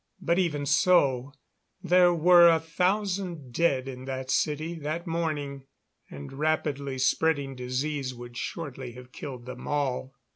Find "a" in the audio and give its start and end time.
2.49-2.59